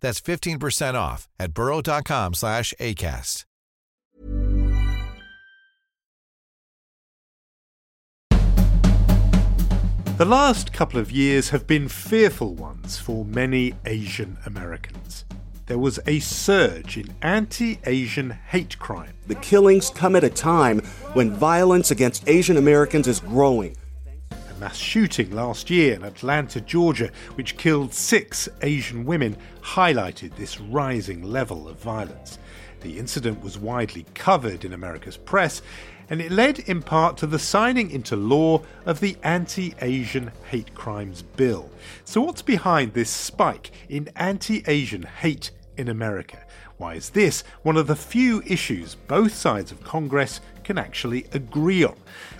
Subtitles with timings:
[0.00, 3.44] That's 15% off at burrow.com slash ACAST.
[10.20, 15.24] The last couple of years have been fearful ones for many Asian Americans.
[15.64, 19.14] There was a surge in anti Asian hate crime.
[19.28, 20.80] The killings come at a time
[21.14, 23.76] when violence against Asian Americans is growing.
[24.60, 31.22] Mass shooting last year in Atlanta, Georgia, which killed six Asian women, highlighted this rising
[31.22, 32.38] level of violence.
[32.82, 35.62] The incident was widely covered in America's press,
[36.10, 40.74] and it led in part to the signing into law of the Anti Asian Hate
[40.74, 41.70] Crimes Bill.
[42.04, 46.38] So, what's behind this spike in anti Asian hate in America?
[46.76, 51.82] Why is this one of the few issues both sides of Congress can actually agree
[51.82, 51.96] on?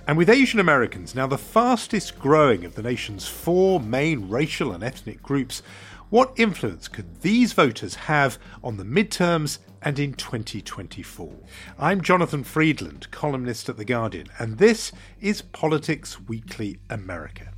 [0.07, 4.83] And with Asian Americans now the fastest growing of the nation's four main racial and
[4.83, 5.61] ethnic groups,
[6.09, 11.33] what influence could these voters have on the midterms and in 2024?
[11.79, 17.53] I'm Jonathan Freedland, columnist at The Guardian, and this is Politics Weekly America.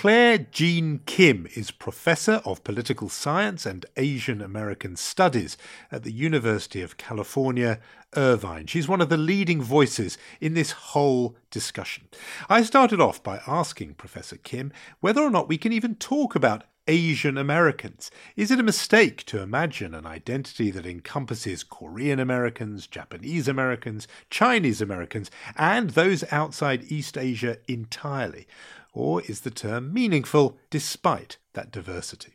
[0.00, 5.58] Claire Jean Kim is Professor of Political Science and Asian American Studies
[5.92, 7.80] at the University of California,
[8.16, 8.66] Irvine.
[8.66, 12.04] She's one of the leading voices in this whole discussion.
[12.48, 16.64] I started off by asking Professor Kim whether or not we can even talk about
[16.90, 18.10] Asian Americans.
[18.34, 24.82] Is it a mistake to imagine an identity that encompasses Korean Americans, Japanese Americans, Chinese
[24.82, 28.48] Americans, and those outside East Asia entirely?
[28.92, 32.32] Or is the term meaningful despite that diversity?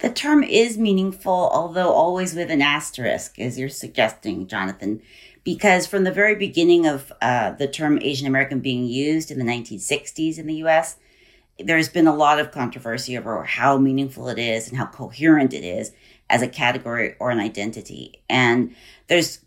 [0.00, 5.00] The term is meaningful, although always with an asterisk, as you're suggesting, Jonathan,
[5.42, 9.44] because from the very beginning of uh, the term Asian American being used in the
[9.44, 10.96] 1960s in the US,
[11.58, 15.64] there's been a lot of controversy over how meaningful it is and how coherent it
[15.64, 15.92] is
[16.28, 18.22] as a category or an identity.
[18.28, 18.74] And
[19.06, 19.40] there's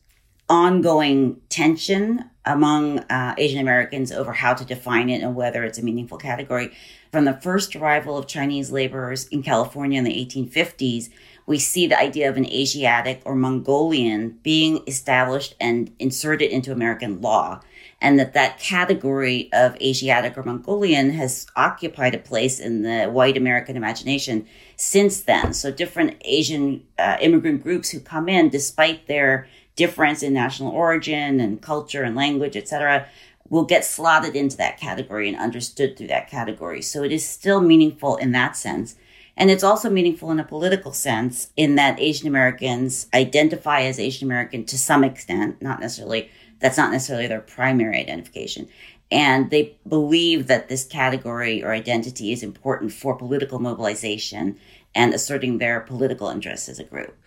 [0.49, 5.83] ongoing tension among uh, Asian Americans over how to define it and whether it's a
[5.83, 6.71] meaningful category.
[7.11, 11.09] From the first arrival of Chinese laborers in California in the 1850s,
[11.49, 17.21] we see the idea of an Asiatic or Mongolian being established and inserted into American
[17.21, 17.59] law.
[17.99, 23.35] And that that category of Asiatic or Mongolian has occupied a place in the white
[23.35, 24.45] American imagination
[24.75, 25.53] since then.
[25.53, 31.39] So different Asian uh, immigrant groups who come in, despite their difference in national origin
[31.39, 33.07] and culture and language, etc.,
[33.49, 36.83] will get slotted into that category and understood through that category.
[36.83, 38.97] So it is still meaningful in that sense.
[39.39, 44.27] And it's also meaningful in a political sense in that Asian Americans identify as Asian
[44.27, 46.29] American to some extent, not necessarily,
[46.59, 48.67] that's not necessarily their primary identification.
[49.09, 54.59] And they believe that this category or identity is important for political mobilization
[54.93, 57.17] and asserting their political interests as a group.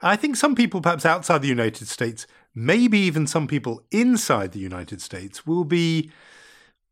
[0.00, 4.60] I think some people, perhaps outside the United States, maybe even some people inside the
[4.60, 6.12] United States, will be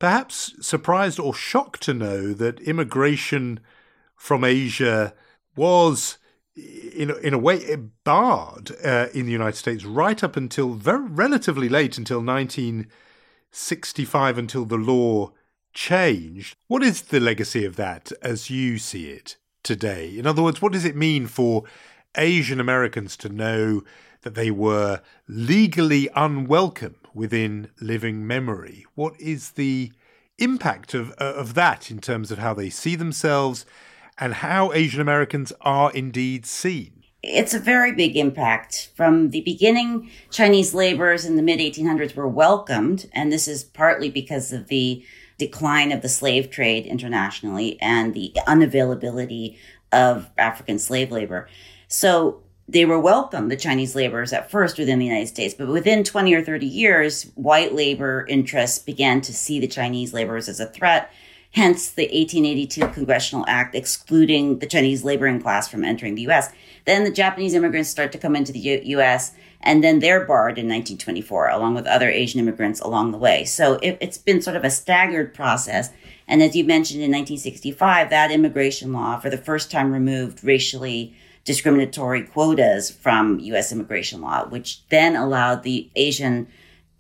[0.01, 3.61] perhaps surprised or shocked to know that immigration
[4.17, 5.15] from Asia
[5.57, 6.19] was.
[6.57, 7.75] In, in a way,
[8.05, 14.65] barred uh, in the United States right up until very relatively late, until 1965, until
[14.65, 15.33] the law
[15.73, 16.57] changed.
[16.69, 20.17] What is the legacy of that as you see it today?
[20.17, 21.65] In other words, what does it mean for
[22.17, 23.83] Asian Americans to know
[24.23, 28.85] that they were legally unwelcome within living memory.
[28.95, 29.93] What is the
[30.39, 33.65] impact of, uh, of that in terms of how they see themselves
[34.19, 37.05] and how Asian Americans are indeed seen?
[37.23, 38.91] It's a very big impact.
[38.95, 44.11] From the beginning, Chinese laborers in the mid 1800s were welcomed, and this is partly
[44.11, 45.05] because of the
[45.39, 49.57] decline of the slave trade internationally and the unavailability
[49.91, 51.49] of African slave labor.
[51.89, 56.05] So they were welcome, the Chinese laborers at first within the United States, but within
[56.05, 60.67] 20 or 30 years, white labor interests began to see the Chinese laborers as a
[60.67, 61.11] threat.
[61.55, 66.53] Hence the 1882 Congressional Act excluding the Chinese laboring class from entering the U.S.
[66.85, 69.35] Then the Japanese immigrants start to come into the U.S.
[69.61, 73.45] and then they're barred in 1924, along with other Asian immigrants along the way.
[73.45, 75.91] So it, it's been sort of a staggered process.
[76.27, 81.15] And as you mentioned in 1965, that immigration law for the first time removed racially
[81.45, 83.71] discriminatory quotas from U.S.
[83.71, 86.49] immigration law, which then allowed the Asian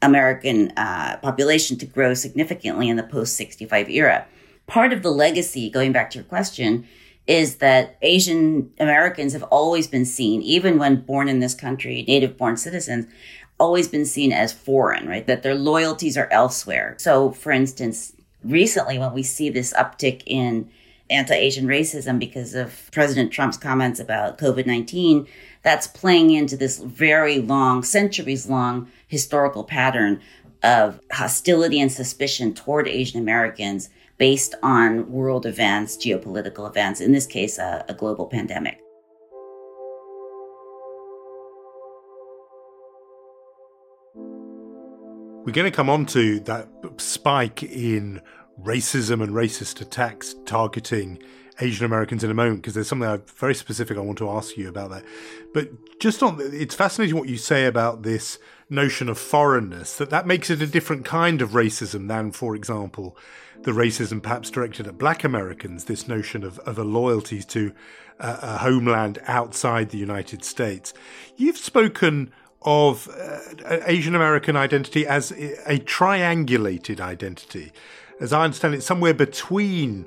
[0.00, 4.28] American uh, population to grow significantly in the post 65 era.
[4.66, 6.86] Part of the legacy, going back to your question,
[7.26, 12.36] is that Asian Americans have always been seen, even when born in this country, native
[12.36, 13.06] born citizens,
[13.58, 15.26] always been seen as foreign, right?
[15.26, 16.96] That their loyalties are elsewhere.
[16.98, 18.12] So, for instance,
[18.42, 20.70] recently when we see this uptick in
[21.10, 25.26] anti Asian racism because of President Trump's comments about COVID 19,
[25.62, 30.20] that's playing into this very long, centuries long historical pattern
[30.62, 37.26] of hostility and suspicion toward Asian Americans based on world events, geopolitical events, in this
[37.26, 38.80] case, a, a global pandemic.
[45.44, 48.22] We're going to come on to that spike in
[48.62, 51.22] racism and racist attacks targeting
[51.60, 54.56] Asian Americans in a moment because there's something I, very specific I want to ask
[54.56, 55.04] you about that.
[55.52, 55.68] But
[56.00, 58.38] just on, it's fascinating what you say about this
[58.70, 63.16] notion of foreignness that that makes it a different kind of racism than, for example,
[63.62, 65.84] the racism perhaps directed at Black Americans.
[65.84, 67.72] This notion of of a loyalty to
[68.18, 70.94] a, a homeland outside the United States.
[71.36, 72.32] You've spoken
[72.62, 77.72] of uh, Asian American identity as a triangulated identity
[78.20, 80.06] as I understand it, somewhere between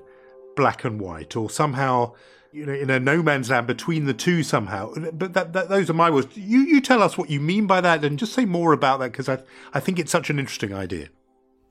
[0.55, 2.13] black and white, or somehow,
[2.51, 4.93] you know, in a no man's land between the two somehow.
[5.13, 6.35] But that, that, those are my words.
[6.35, 9.11] You you tell us what you mean by that, and just say more about that
[9.11, 9.39] because I
[9.73, 11.09] I think it's such an interesting idea.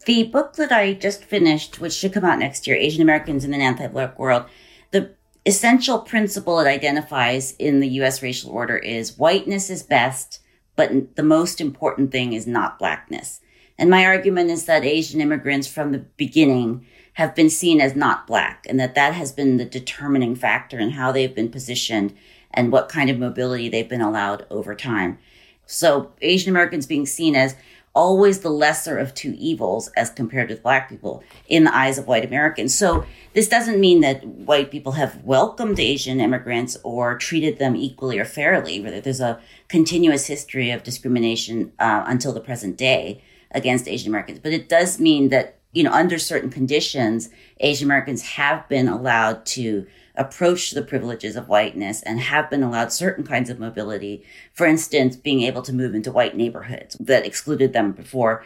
[0.06, 3.52] The book that I just finished, which should come out next year, Asian Americans in
[3.52, 4.44] an Anti-Black World,
[4.92, 8.22] the essential principle it identifies in the U.S.
[8.22, 10.40] racial order is whiteness is best,
[10.76, 13.40] but the most important thing is not blackness.
[13.78, 18.26] And my argument is that Asian immigrants from the beginning have been seen as not
[18.26, 22.14] black and that that has been the determining factor in how they've been positioned
[22.52, 25.18] and what kind of mobility they've been allowed over time.
[25.66, 27.56] So Asian Americans being seen as
[27.94, 32.06] always the lesser of two evils as compared with black people in the eyes of
[32.06, 32.74] white Americans.
[32.74, 38.18] So this doesn't mean that white people have welcomed Asian immigrants or treated them equally
[38.18, 38.78] or fairly.
[39.00, 44.38] There's a continuous history of discrimination uh, until the present day against Asian Americans.
[44.38, 47.28] But it does mean that, you know, under certain conditions,
[47.60, 52.92] Asian Americans have been allowed to approach the privileges of whiteness and have been allowed
[52.92, 54.24] certain kinds of mobility.
[54.54, 58.44] For instance, being able to move into white neighborhoods that excluded them before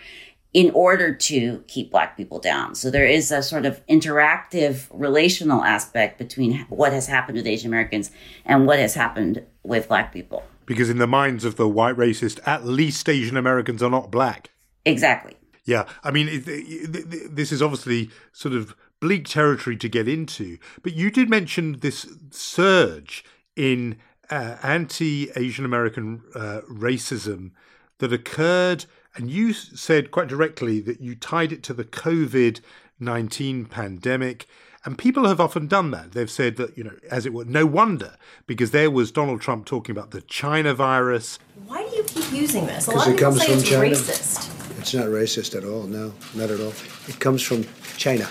[0.52, 2.74] in order to keep black people down.
[2.74, 7.68] So there is a sort of interactive relational aspect between what has happened with Asian
[7.68, 8.10] Americans
[8.44, 10.42] and what has happened with black people.
[10.66, 14.50] Because in the minds of the white racist, at least Asian Americans are not black.
[14.84, 15.36] Exactly.
[15.64, 20.58] Yeah, I mean, it, it, this is obviously sort of bleak territory to get into,
[20.82, 23.24] but you did mention this surge
[23.56, 23.96] in
[24.30, 27.50] uh, anti Asian American uh, racism
[27.98, 32.60] that occurred, and you said quite directly that you tied it to the COVID
[33.00, 34.46] 19 pandemic.
[34.84, 36.12] And people have often done that.
[36.12, 39.66] They've said that, you know, as it were, no wonder, because there was Donald Trump
[39.66, 41.38] talking about the China virus.
[41.66, 42.86] Why do you keep using this?
[42.86, 43.94] A lot of people say it's China.
[43.94, 44.59] racist.
[44.80, 45.82] It's not racist at all.
[45.82, 46.72] No, not at all.
[47.06, 47.66] It comes from
[47.98, 48.26] China.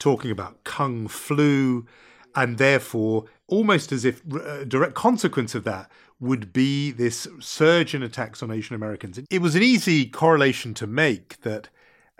[0.00, 1.86] Talking about kung flu,
[2.34, 7.94] and therefore, almost as if a uh, direct consequence of that would be this surge
[7.94, 9.20] in attacks on Asian Americans.
[9.30, 11.68] It was an easy correlation to make that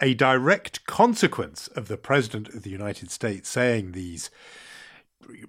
[0.01, 4.31] a direct consequence of the President of the United States saying these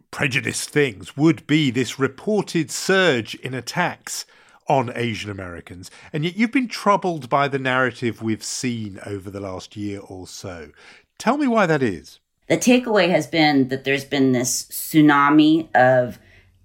[0.10, 4.25] prejudiced things would be this reported surge in attacks
[4.67, 5.91] on Asian Americans.
[6.12, 10.27] And yet you've been troubled by the narrative we've seen over the last year or
[10.27, 10.72] so.
[11.17, 12.19] Tell me why that is.
[12.48, 16.19] The takeaway has been that there's been this tsunami of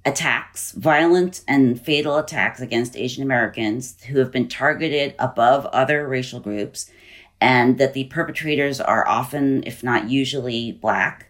[0.04, 6.40] attacks, violent and fatal attacks against Asian Americans who have been targeted above other racial
[6.40, 6.90] groups,
[7.40, 11.28] and that the perpetrators are often, if not usually, black.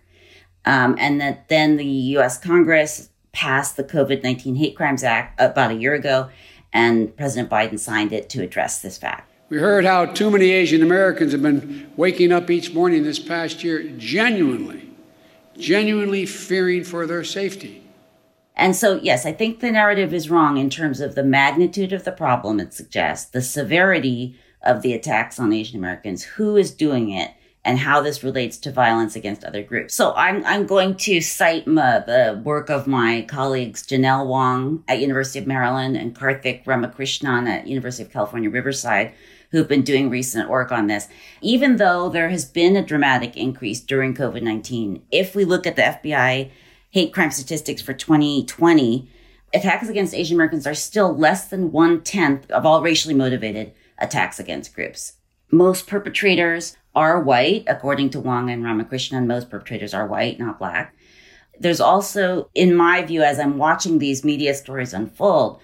[0.64, 5.70] Um, and that then the US Congress passed the COVID 19 Hate Crimes Act about
[5.70, 6.28] a year ago,
[6.72, 9.32] and President Biden signed it to address this fact.
[9.48, 13.64] We heard how too many Asian Americans have been waking up each morning this past
[13.64, 14.88] year genuinely,
[15.58, 17.82] genuinely fearing for their safety.
[18.54, 22.04] And so, yes, I think the narrative is wrong in terms of the magnitude of
[22.04, 27.10] the problem it suggests, the severity of the attacks on Asian Americans, who is doing
[27.10, 27.30] it,
[27.64, 29.94] and how this relates to violence against other groups.
[29.94, 35.00] So I'm, I'm going to cite my, the work of my colleagues Janelle Wong at
[35.00, 39.12] University of Maryland and Karthick Ramakrishnan at University of California, Riverside,
[39.50, 41.08] who've been doing recent work on this.
[41.42, 45.82] Even though there has been a dramatic increase during COVID-19, if we look at the
[45.82, 46.50] FBI
[46.90, 49.10] hate crime statistics for 2020,
[49.52, 54.38] attacks against Asian Americans are still less than one tenth of all racially motivated attacks
[54.38, 55.14] against groups.
[55.50, 59.26] Most perpetrators are white, according to Wang and Ramakrishnan.
[59.26, 60.94] Most perpetrators are white, not black.
[61.58, 65.60] There's also, in my view, as I'm watching these media stories unfold,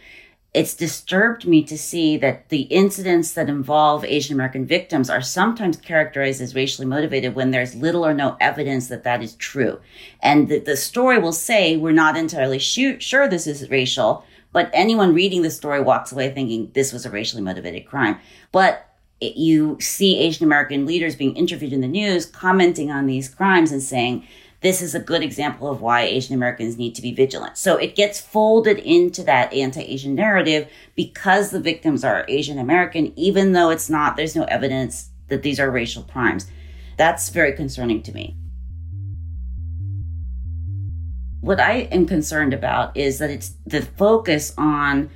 [0.54, 5.76] it's disturbed me to see that the incidents that involve Asian American victims are sometimes
[5.76, 9.78] characterized as racially motivated when there's little or no evidence that that is true.
[10.20, 15.12] And the, the story will say, we're not entirely sure this is racial, but anyone
[15.12, 18.18] reading the story walks away thinking this was a racially motivated crime.
[18.50, 18.88] But
[19.20, 23.72] it, you see Asian American leaders being interviewed in the news commenting on these crimes
[23.72, 24.26] and saying,
[24.62, 27.56] this is a good example of why Asian Americans need to be vigilant.
[27.56, 33.52] So it gets folded into that anti-Asian narrative because the victims are Asian American, even
[33.52, 36.50] though it's not, there's no evidence that these are racial crimes.
[36.96, 38.36] That's very concerning to me.
[41.40, 45.10] What I am concerned about is that it's the focus on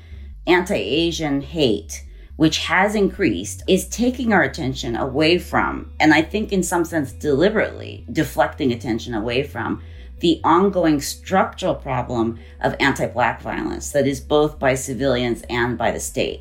[0.46, 2.04] anti-Asian hate
[2.40, 7.12] which has increased, is taking our attention away from, and I think in some sense
[7.12, 9.82] deliberately deflecting attention away from
[10.20, 16.00] the ongoing structural problem of anti-black violence that is both by civilians and by the
[16.00, 16.40] state.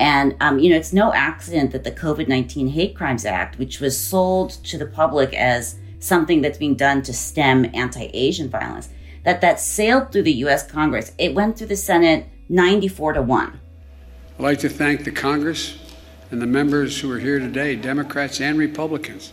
[0.00, 3.96] And, um, you know, it's no accident that the COVID-19 Hate Crimes Act, which was
[3.96, 8.88] sold to the public as something that's being done to stem anti-Asian violence,
[9.22, 10.68] that that sailed through the U.S.
[10.68, 11.12] Congress.
[11.18, 13.60] It went through the Senate 94 to 1.
[14.38, 15.78] I'd like to thank the Congress
[16.30, 19.32] and the members who are here today, Democrats and Republicans,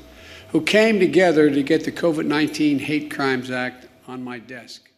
[0.52, 4.90] who came together to get the COVID 19 Hate Crimes Act on my desk.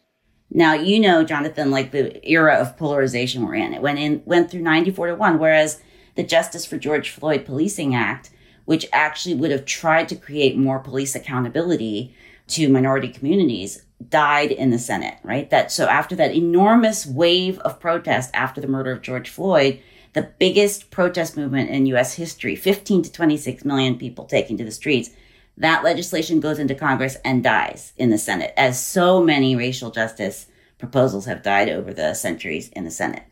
[0.48, 4.48] Now, you know, Jonathan, like the era of polarization we're in, it went in, went
[4.48, 5.82] through 94 to 1, whereas
[6.14, 8.30] the Justice for George Floyd Policing Act,
[8.64, 12.14] which actually would have tried to create more police accountability
[12.46, 15.50] to minority communities, died in the Senate, right?
[15.50, 19.82] That, so after that enormous wave of protest after the murder of George Floyd,
[20.16, 24.70] the biggest protest movement in US history, 15 to 26 million people taking to the
[24.70, 25.10] streets.
[25.58, 30.46] That legislation goes into Congress and dies in the Senate, as so many racial justice
[30.78, 33.24] proposals have died over the centuries in the Senate.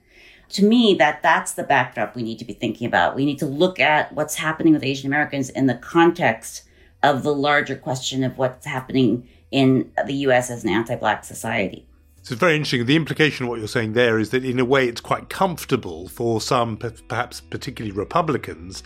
[0.50, 3.16] To me, that that's the backdrop we need to be thinking about.
[3.16, 6.64] We need to look at what's happening with Asian Americans in the context
[7.02, 11.86] of the larger question of what's happening in the US as an anti-black society.
[12.25, 12.87] So it's very interesting.
[12.87, 16.09] The implication of what you're saying there is that, in a way, it's quite comfortable
[16.09, 18.83] for some, perhaps particularly Republicans,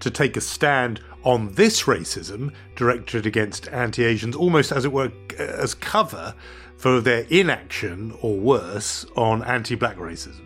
[0.00, 5.10] to take a stand on this racism directed against anti Asians, almost as it were,
[5.38, 6.34] as cover
[6.76, 10.44] for their inaction or worse on anti black racism.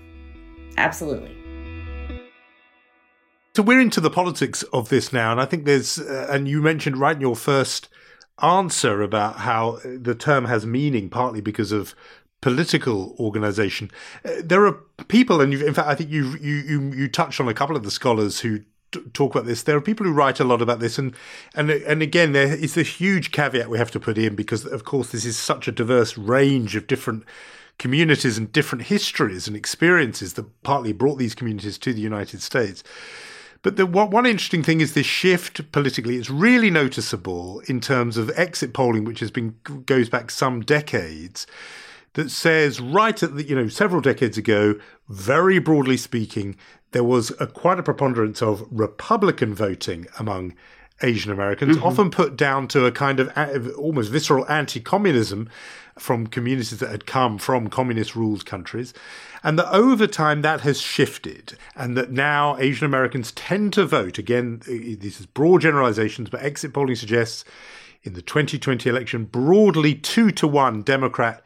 [0.77, 1.37] Absolutely.
[3.57, 6.63] So we're into the politics of this now, and I think there's, uh, and you
[6.63, 7.89] mentioned right in your first
[8.41, 11.95] answer about how the term has meaning partly because of
[12.41, 13.91] political organization.
[14.25, 14.73] Uh, there are
[15.09, 17.91] people, and in fact, I think you you you touched on a couple of the
[17.91, 18.61] scholars who
[18.93, 19.63] t- talk about this.
[19.63, 21.15] There are people who write a lot about this, and
[21.55, 24.85] and and again, there is this huge caveat we have to put in because, of
[24.85, 27.25] course, this is such a diverse range of different
[27.79, 32.83] communities and different histories and experiences that partly brought these communities to the United States.
[33.63, 36.17] But the one interesting thing is this shift politically.
[36.17, 41.47] It's really noticeable in terms of exit polling, which has been goes back some decades
[42.17, 44.75] that says right at the, you know, several decades ago,
[45.09, 46.57] very broadly speaking,
[46.93, 50.55] there was a, quite a preponderance of Republican voting among
[51.03, 51.87] Asian Americans, mm-hmm.
[51.87, 55.51] often put down to a kind of almost visceral anti communism
[55.99, 58.95] from communities that had come from communist ruled countries.
[59.43, 64.17] And that over time that has shifted, and that now Asian Americans tend to vote.
[64.17, 67.45] Again, this is broad generalizations, but exit polling suggests
[68.05, 71.45] in the 2020 election, broadly two to one Democrat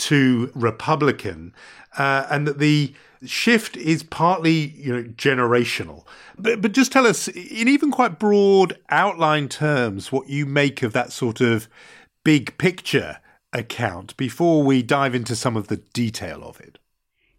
[0.00, 1.54] to Republican,
[1.96, 6.04] uh, and that the shift is partly you know generational.
[6.38, 10.92] But but just tell us in even quite broad outline terms what you make of
[10.92, 11.68] that sort of
[12.24, 13.18] big picture
[13.52, 16.78] account before we dive into some of the detail of it.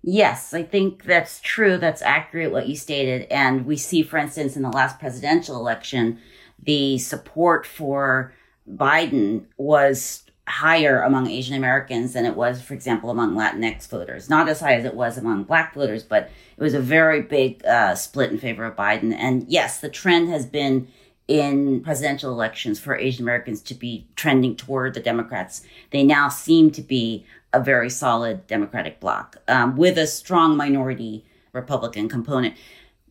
[0.03, 1.77] Yes, I think that's true.
[1.77, 3.27] That's accurate what you stated.
[3.30, 6.20] And we see, for instance, in the last presidential election,
[6.62, 8.34] the support for
[8.68, 14.29] Biden was higher among Asian Americans than it was, for example, among Latinx voters.
[14.29, 17.65] Not as high as it was among black voters, but it was a very big
[17.65, 19.13] uh, split in favor of Biden.
[19.13, 20.88] And yes, the trend has been
[21.27, 25.63] in presidential elections for Asian Americans to be trending toward the Democrats.
[25.91, 31.24] They now seem to be a very solid Democratic bloc um, with a strong minority
[31.53, 32.55] Republican component.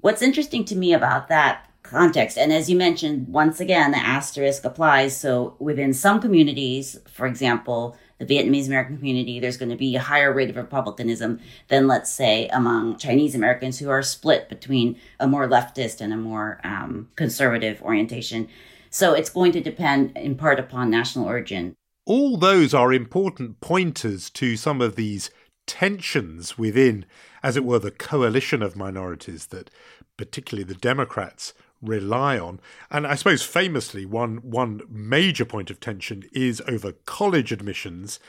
[0.00, 2.38] What's interesting to me about that context.
[2.38, 5.16] And as you mentioned, once again, the asterisk applies.
[5.16, 10.00] So within some communities, for example, the Vietnamese American community, there's going to be a
[10.00, 15.26] higher rate of republicanism than, let's say, among Chinese Americans who are split between a
[15.26, 18.48] more leftist and a more um, conservative orientation.
[18.90, 21.74] So it's going to depend in part upon national origin.
[22.06, 25.30] All those are important pointers to some of these
[25.66, 27.06] tensions within,
[27.42, 29.70] as it were, the coalition of minorities that
[30.16, 32.60] particularly the Democrats rely on.
[32.90, 38.20] And I suppose famously, one one major point of tension is over college admissions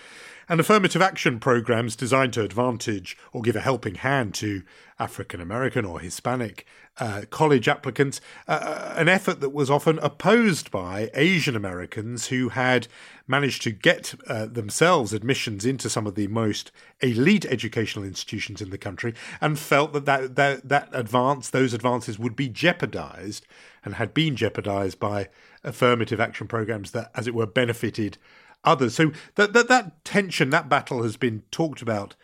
[0.49, 4.63] and affirmative action programs designed to advantage or give a helping hand to
[4.99, 6.65] African American or Hispanic
[6.97, 12.49] uh, college applicants, uh, uh, an effort that was often opposed by Asian Americans who
[12.49, 12.87] had
[13.27, 18.69] managed to get uh, themselves admissions into some of the most elite educational institutions in
[18.69, 23.47] the country and felt that that, that, that advance, those advances would be jeopardized
[23.83, 25.29] and had been jeopardized by
[25.63, 28.17] affirmative action programs that, as it were, benefited
[28.63, 28.95] others.
[28.95, 32.15] So that that, that tension, that battle has been talked about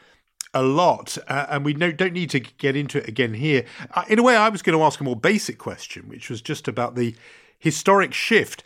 [0.54, 3.66] a lot, uh, and we no, don't need to get into it again here.
[3.92, 6.42] Uh, in a way, I was going to ask a more basic question, which was
[6.42, 7.16] just about the
[7.60, 8.64] historic shift.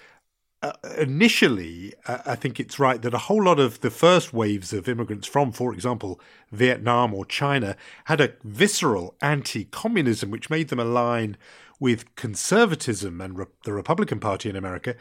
[0.63, 4.73] Uh, initially, uh, I think it's right that a whole lot of the first waves
[4.73, 6.19] of immigrants from, for example,
[6.51, 7.75] Vietnam or China,
[8.05, 11.35] had a visceral anti communism which made them align
[11.79, 14.95] with conservatism and re- the Republican Party in America.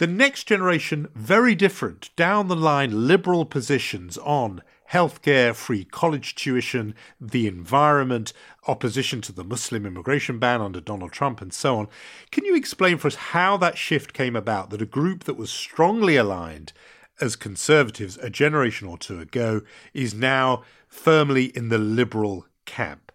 [0.00, 6.94] The next generation, very different, down the line liberal positions on healthcare, free college tuition,
[7.20, 8.32] the environment,
[8.66, 11.88] opposition to the Muslim immigration ban under Donald Trump, and so on.
[12.32, 14.70] Can you explain for us how that shift came about?
[14.70, 16.72] That a group that was strongly aligned
[17.20, 19.60] as conservatives a generation or two ago
[19.92, 23.09] is now firmly in the liberal camp?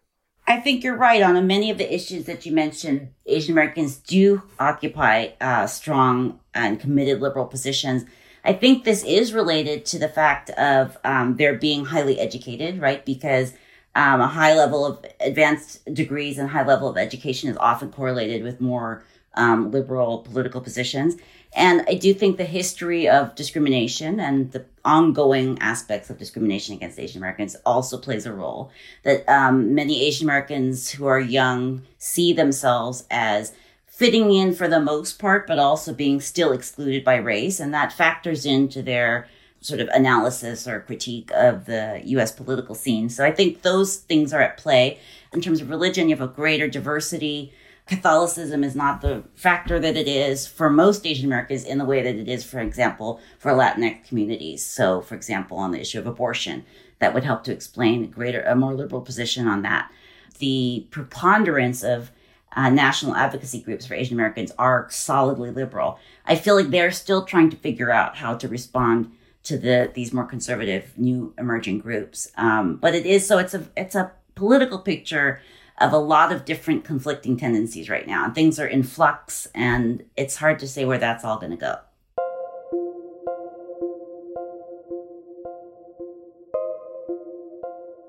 [0.48, 3.10] I think you're right on many of the issues that you mentioned.
[3.26, 8.06] Asian Americans do occupy uh, strong and committed liberal positions.
[8.44, 13.04] I think this is related to the fact of um, their being highly educated, right?
[13.04, 13.54] Because
[13.96, 18.44] um, a high level of advanced degrees and high level of education is often correlated
[18.44, 19.04] with more
[19.34, 21.16] um, liberal political positions.
[21.56, 27.00] And I do think the history of discrimination and the ongoing aspects of discrimination against
[27.00, 28.72] Asian Americans also plays a role.
[29.04, 33.54] That um, many Asian Americans who are young see themselves as
[33.88, 37.62] fitting in for the most part, but also being still excluded by race.
[37.62, 39.28] And that factors into their
[39.62, 43.10] sort of analysis or critique of the US political scene.
[43.10, 45.00] So I think those things are at play.
[45.32, 47.54] In terms of religion, you have a greater diversity
[47.88, 52.02] Catholicism is not the factor that it is for most Asian Americans in the way
[52.02, 54.66] that it is, for example, for Latinx communities.
[54.66, 56.66] So, for example, on the issue of abortion,
[57.00, 59.92] that would help to explain a greater, a more liberal position on that.
[60.40, 62.12] The preponderance of
[62.56, 66.00] uh, national advocacy groups for Asian Americans are solidly liberal.
[66.26, 69.12] I feel like they're still trying to figure out how to respond
[69.44, 72.32] to the these more conservative new emerging groups.
[72.36, 75.42] Um, but it is so it's a it's a political picture
[75.80, 78.26] of a lot of different conflicting tendencies right now.
[78.26, 81.58] And things are in flux, and it's hard to say where that's all going to
[81.58, 81.78] go.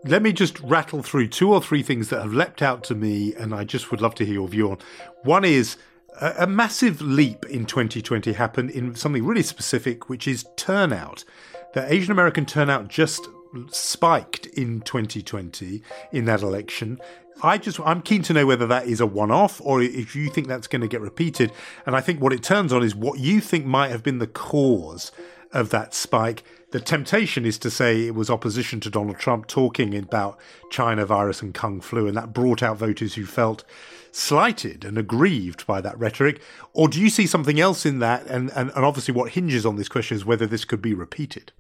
[0.05, 3.35] Let me just rattle through two or three things that have leapt out to me,
[3.35, 4.79] and I just would love to hear your view on.
[5.25, 5.77] One is
[6.21, 11.25] a, massive leap in 2020 happened in something really specific, which is turnout.
[11.75, 13.29] The Asian American turnout just
[13.71, 15.83] spiked in 2020
[16.13, 16.99] in that election.
[17.43, 20.49] I just I'm keen to know whether that is a one-off or if you think
[20.49, 21.53] that's going to get repeated.
[21.85, 24.27] And I think what it turns on is what you think might have been the
[24.27, 25.13] cause
[25.53, 26.45] of that spike.
[26.73, 30.39] The temptation is to say it was opposition to Donald Trump talking about
[30.71, 33.65] China virus and Kung flu, and that brought out voters who felt
[34.11, 36.41] slighted and aggrieved by that rhetoric.
[36.73, 38.27] Or do you see something else in that?
[38.27, 41.53] And, and, and obviously, what hinges on this question is whether this could be repeated.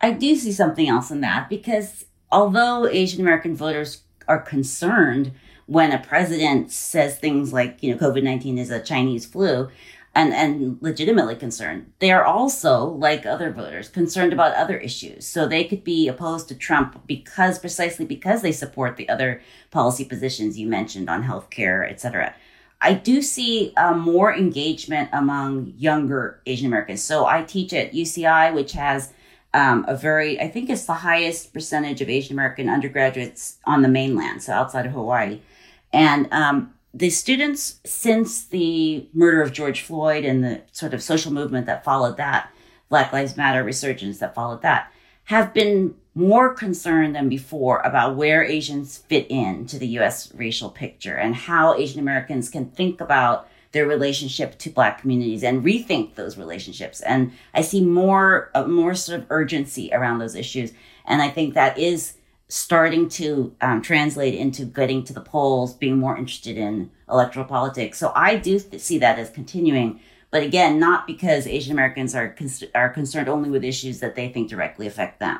[0.00, 5.32] I do see something else in that because although Asian American voters are concerned
[5.66, 9.68] when a president says things like, you know, COVID 19 is a Chinese flu
[10.14, 11.92] and, and legitimately concerned.
[11.98, 15.26] They are also, like other voters, concerned about other issues.
[15.26, 20.04] So they could be opposed to Trump because, precisely because they support the other policy
[20.04, 22.34] positions you mentioned on healthcare, et cetera.
[22.80, 27.02] I do see uh, more engagement among younger Asian Americans.
[27.02, 29.12] So I teach at UCI, which has
[29.54, 33.88] um, a very, I think it's the highest percentage of Asian American undergraduates on the
[33.88, 35.40] mainland, so outside of Hawaii.
[35.92, 41.32] And um, the students, since the murder of George Floyd and the sort of social
[41.32, 42.52] movement that followed that,
[42.88, 44.92] Black Lives Matter resurgence that followed that,
[45.24, 50.70] have been more concerned than before about where Asians fit in to the US racial
[50.70, 56.14] picture and how Asian Americans can think about their relationship to black communities and rethink
[56.14, 57.00] those relationships.
[57.02, 60.72] And I see more, uh, more sort of urgency around those issues.
[61.04, 62.14] And I think that is
[62.48, 67.98] starting to um, translate into getting to the polls, being more interested in electoral politics.
[67.98, 70.00] So I do th- see that as continuing.
[70.30, 74.28] But again, not because Asian Americans are cons- are concerned only with issues that they
[74.28, 75.38] think directly affect them.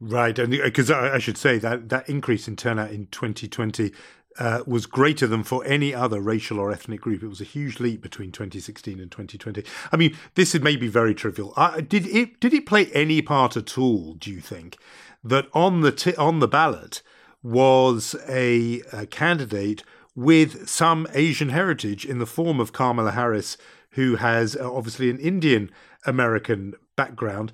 [0.00, 3.92] Right, and because I, I should say that that increase in turnout in 2020
[4.38, 7.22] uh, was greater than for any other racial or ethnic group.
[7.22, 9.64] It was a huge leap between 2016 and 2020.
[9.92, 11.52] I mean, this is maybe very trivial.
[11.56, 14.14] Uh, did it did it play any part at all?
[14.14, 14.78] Do you think
[15.24, 17.02] that on the t- on the ballot
[17.42, 19.82] was a, a candidate
[20.14, 23.56] with some Asian heritage in the form of Kamala Harris?
[23.92, 25.70] who has uh, obviously an Indian
[26.06, 27.52] American background.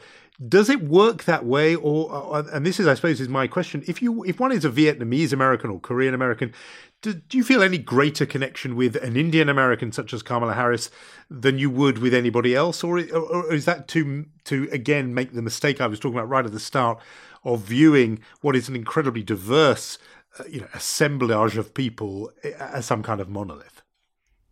[0.49, 3.85] Does it work that way, or uh, and this is, I suppose, is my question:
[3.87, 6.53] if you if one is a Vietnamese American or Korean American,
[7.03, 10.91] do, do you feel any greater connection with an Indian American such as Kamala Harris
[11.31, 15.43] than you would with anybody else, or, or is that to to again make the
[15.43, 16.99] mistake I was talking about right at the start
[17.45, 19.99] of viewing what is an incredibly diverse,
[20.41, 23.84] uh, you know, assemblage of people uh, as some kind of monolith?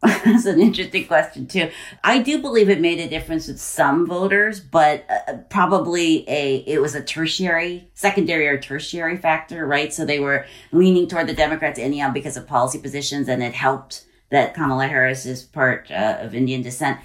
[0.25, 1.71] That's an interesting question too.
[2.03, 6.81] I do believe it made a difference with some voters, but uh, probably a it
[6.81, 9.93] was a tertiary, secondary or tertiary factor, right?
[9.93, 14.05] So they were leaning toward the Democrats anyhow because of policy positions, and it helped
[14.31, 16.99] that Kamala Harris is part uh, of Indian descent.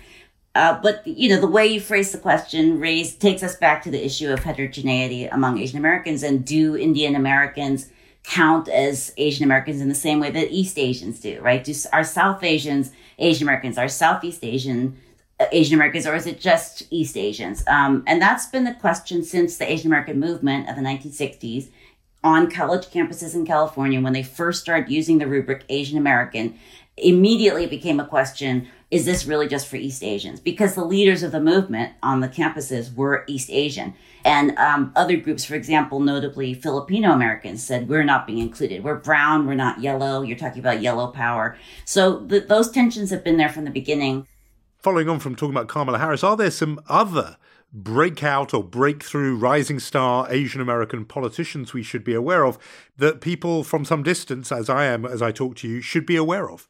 [0.56, 3.92] Uh, but you know the way you phrase the question raised takes us back to
[3.92, 7.92] the issue of heterogeneity among Asian Americans, and do Indian Americans
[8.28, 11.64] count as Asian Americans in the same way that East Asians do, right?
[11.64, 14.98] Do our South Asians Asian Americans, are Southeast Asian
[15.40, 17.64] uh, Asian Americans, or is it just East Asians?
[17.68, 21.70] Um, and that's been the question since the Asian American movement of the 1960s
[22.24, 26.60] on college campuses in California when they first started using the rubric Asian American.
[26.98, 30.40] Immediately became a question is this really just for East Asians?
[30.40, 33.94] Because the leaders of the movement on the campuses were East Asian.
[34.24, 38.84] And um, other groups, for example, notably Filipino Americans, said we're not being included.
[38.84, 40.22] We're brown, we're not yellow.
[40.22, 41.58] You're talking about yellow power.
[41.84, 44.26] So th- those tensions have been there from the beginning.
[44.78, 47.38] Following on from talking about Kamala Harris, are there some other
[47.74, 52.58] breakout or breakthrough rising star Asian American politicians we should be aware of
[52.98, 56.16] that people from some distance, as I am as I talk to you, should be
[56.16, 56.70] aware of?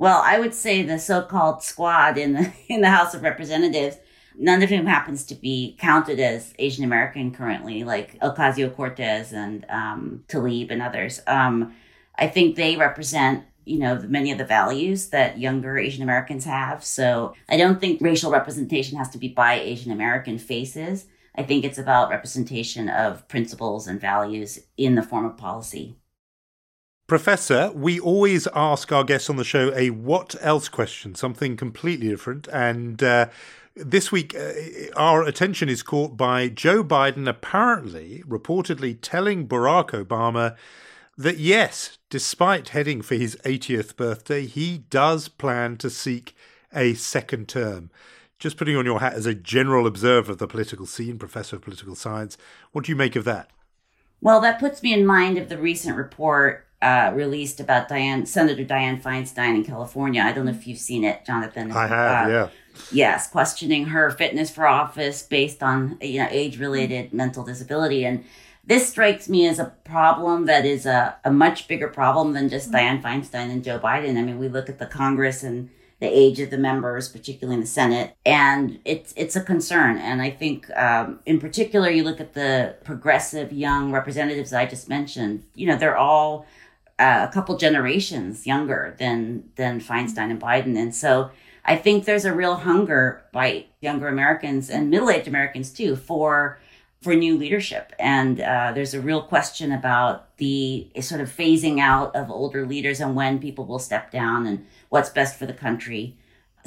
[0.00, 3.98] Well, I would say the so-called squad in the in the House of Representatives,
[4.34, 9.66] none of whom happens to be counted as Asian American currently, like Ocasio Cortez and
[9.68, 11.20] um, Tlaib and others.
[11.26, 11.76] Um,
[12.16, 16.82] I think they represent you know many of the values that younger Asian Americans have.
[16.82, 21.08] So I don't think racial representation has to be by Asian American faces.
[21.34, 25.99] I think it's about representation of principles and values in the form of policy.
[27.10, 32.06] Professor, we always ask our guests on the show a what else question, something completely
[32.06, 32.46] different.
[32.52, 33.30] And uh,
[33.74, 34.52] this week, uh,
[34.94, 40.54] our attention is caught by Joe Biden apparently, reportedly telling Barack Obama
[41.18, 46.36] that yes, despite heading for his 80th birthday, he does plan to seek
[46.72, 47.90] a second term.
[48.38, 51.62] Just putting on your hat as a general observer of the political scene, professor of
[51.62, 52.38] political science,
[52.70, 53.50] what do you make of that?
[54.20, 58.64] Well, that puts me in mind of the recent report uh, released about Dianne, Senator
[58.64, 60.22] Dianne Feinstein in California.
[60.22, 61.72] I don't know if you've seen it, Jonathan.
[61.72, 62.48] I have, uh, yeah.
[62.90, 68.24] Yes, questioning her fitness for office based on you know age-related mental disability, and
[68.64, 72.70] this strikes me as a problem that is a, a much bigger problem than just
[72.70, 74.16] Dianne Feinstein and Joe Biden.
[74.16, 75.68] I mean, we look at the Congress and
[76.00, 79.98] the age of the members, particularly in the Senate, and it's it's a concern.
[79.98, 84.88] And I think, um, in particular, you look at the progressive young representatives I just
[84.88, 85.44] mentioned.
[85.54, 86.46] You know, they're all
[87.00, 91.30] uh, a couple generations younger than than Feinstein and Biden, and so
[91.64, 96.58] I think there's a real hunger by younger Americans and middle aged Americans too for
[97.00, 102.14] for new leadership, and uh, there's a real question about the sort of phasing out
[102.14, 106.16] of older leaders and when people will step down and what's best for the country.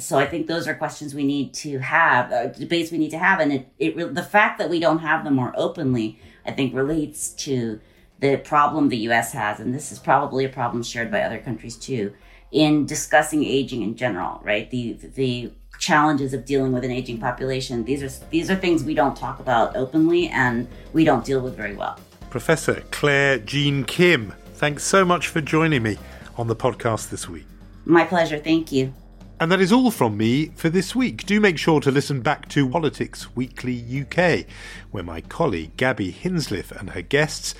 [0.00, 3.18] So I think those are questions we need to have, uh, debates we need to
[3.18, 6.74] have, and it, it the fact that we don't have them more openly, I think,
[6.74, 7.78] relates to
[8.24, 11.76] the problem the US has, and this is probably a problem shared by other countries
[11.76, 12.12] too,
[12.50, 14.70] in discussing aging in general, right?
[14.70, 17.84] The the challenges of dealing with an aging population.
[17.84, 21.54] These are these are things we don't talk about openly and we don't deal with
[21.54, 21.98] very well.
[22.30, 25.98] Professor Claire Jean Kim, thanks so much for joining me
[26.36, 27.46] on the podcast this week.
[27.84, 28.38] My pleasure.
[28.38, 28.94] Thank you.
[29.40, 31.26] And that is all from me for this week.
[31.26, 34.46] Do make sure to listen back to Politics Weekly UK,
[34.92, 37.54] where my colleague Gabby Hinsliff and her guests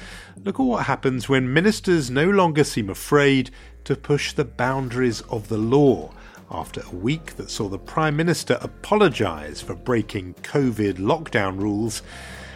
[0.44, 3.50] look at what happens when ministers no longer seem afraid
[3.84, 6.12] to push the boundaries of the law
[6.48, 12.02] after a week that saw the Prime Minister apologise for breaking COVID lockdown rules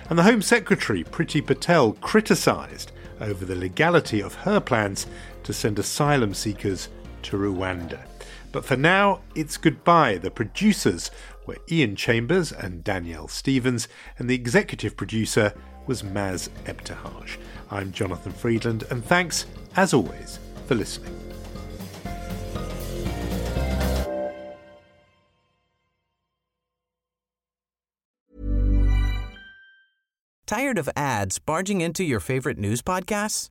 [0.09, 5.07] and the Home Secretary Priti Patel criticised over the legality of her plans
[5.43, 6.89] to send asylum seekers
[7.23, 7.99] to Rwanda.
[8.51, 10.19] But for now, it's goodbye.
[10.19, 11.11] The producers
[11.47, 15.53] were Ian Chambers and Danielle Stevens, and the executive producer
[15.87, 17.37] was Maz Ebtehaj.
[17.71, 21.15] I'm Jonathan Freedland, and thanks, as always, for listening.
[30.47, 33.51] Tired of ads barging into your favorite news podcasts?